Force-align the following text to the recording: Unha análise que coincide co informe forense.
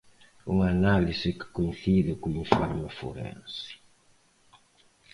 Unha 0.51 0.67
análise 0.77 1.29
que 1.39 1.47
coincide 1.57 2.11
co 2.21 2.27
informe 2.43 2.83
forense. 2.99 3.71